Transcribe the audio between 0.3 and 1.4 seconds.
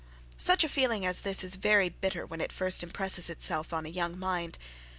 Such a feeling as